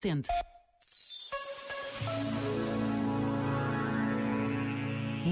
[0.00, 0.28] Tente.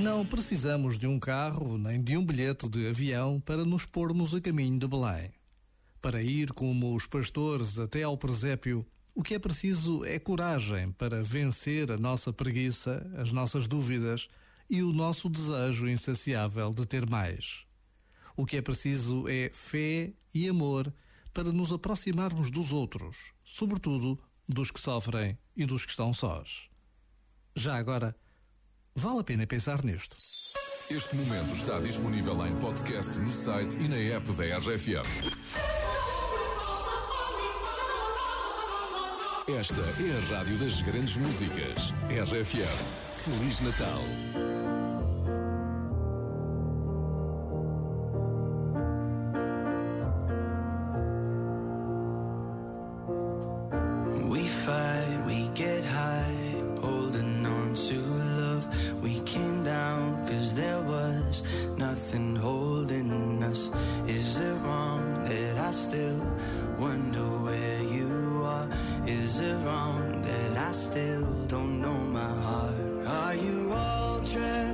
[0.02, 4.40] Não precisamos de um carro nem de um bilhete de avião para nos pormos a
[4.40, 5.30] caminho de Belém.
[6.02, 8.84] Para ir como os pastores até ao presépio,
[9.14, 14.26] o que é preciso é coragem para vencer a nossa preguiça, as nossas dúvidas
[14.68, 17.64] e o nosso desejo insaciável de ter mais.
[18.36, 20.92] O que é preciso é fé e amor
[21.32, 24.18] para nos aproximarmos dos outros, sobretudo
[24.48, 26.68] dos que sofrem e dos que estão sós.
[27.54, 28.14] Já agora,
[28.94, 30.16] vale a pena pensar nisto.
[30.90, 35.36] Este momento está disponível em podcast no site e na app da RFM.
[39.48, 41.92] Esta é a rádio das grandes músicas.
[42.10, 43.14] RFM.
[43.14, 45.05] Feliz Natal.
[70.66, 72.74] I still don't know my heart?
[73.06, 74.65] Are you all dressed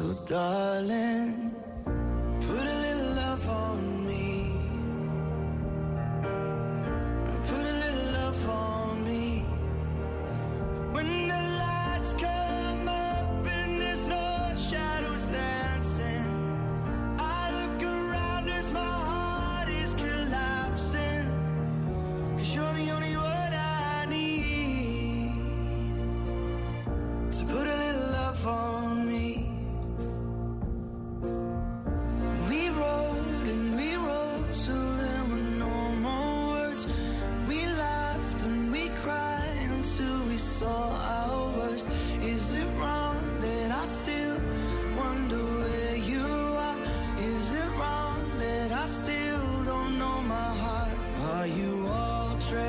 [0.00, 1.54] So, darling,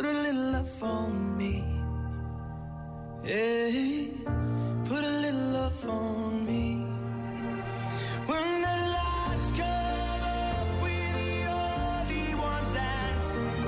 [0.00, 1.62] Put a little love on me.
[3.22, 4.06] Yeah,
[4.88, 6.86] put a little love on me.
[8.24, 13.60] When the lights come up, we're the only ones dancing.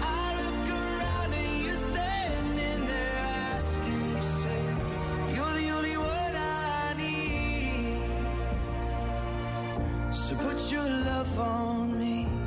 [0.00, 3.18] I look around and you're standing there
[3.56, 4.78] asking yourself,
[5.34, 7.98] You're the only one I need.
[10.14, 12.39] So put your love on me.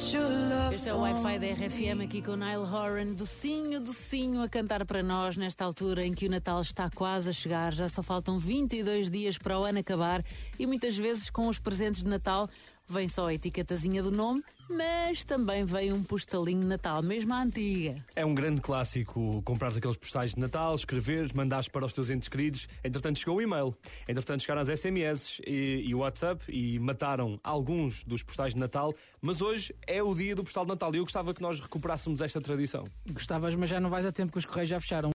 [0.00, 5.02] Este é o Wi-Fi da RFM aqui com Nile Horan, docinho, docinho a cantar para
[5.02, 7.70] nós nesta altura em que o Natal está quase a chegar.
[7.70, 10.24] Já só faltam 22 dias para o ano acabar
[10.58, 12.48] e muitas vezes com os presentes de Natal
[12.90, 17.42] vem só a etiquetazinha do nome, mas também vem um postalinho de Natal, mesmo à
[17.42, 17.96] antiga.
[18.14, 22.28] É um grande clássico comprares aqueles postais de Natal, escreveres, mandares para os teus entes
[22.28, 22.68] queridos.
[22.82, 23.74] Entretanto, chegou o e-mail.
[24.08, 28.92] Entretanto, chegaram as SMS e, e o WhatsApp e mataram alguns dos postais de Natal.
[29.20, 32.20] Mas hoje é o dia do postal de Natal e eu gostava que nós recuperássemos
[32.20, 32.84] esta tradição.
[33.10, 35.08] Gostavas, mas já não vais a tempo que os correios já fecharam.